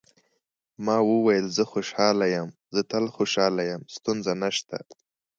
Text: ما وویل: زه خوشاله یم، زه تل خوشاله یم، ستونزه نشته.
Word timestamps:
ما 0.85 0.97
وویل: 1.11 1.45
زه 1.57 1.63
خوشاله 1.71 2.25
یم، 2.35 2.49
زه 2.73 2.81
تل 2.89 3.05
خوشاله 3.15 3.63
یم، 3.69 3.81
ستونزه 3.95 4.33
نشته. 4.43 4.77